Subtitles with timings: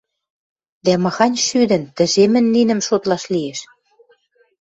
[0.85, 3.59] Дӓ махань шӱдӹн– тӹжемӹн нинӹм шотлаш лиэш.